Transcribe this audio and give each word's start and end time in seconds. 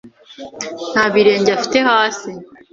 Nta 0.91 1.05
birenge 1.13 1.49
afite 1.57 1.77
hasi. 1.89 2.29